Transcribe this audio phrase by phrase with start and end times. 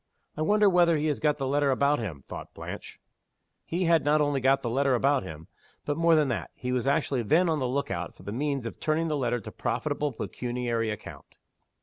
[0.35, 2.99] "I wonder whether he has got the letter about him?" thought Blanche.
[3.63, 5.47] He had not only got the letter about him
[5.85, 8.65] but, more than that, he was actually then on the look out for the means
[8.65, 11.35] of turning the letter to profitable pecuniary account.